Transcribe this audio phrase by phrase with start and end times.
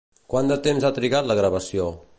[0.33, 1.89] Quant de temps ha trigat la gravació?